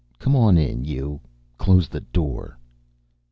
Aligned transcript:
Come 0.17 0.35
on 0.35 0.57
in, 0.57 0.83
you. 0.83 1.21
Close 1.59 1.87
the 1.87 1.99
door!" 2.01 2.57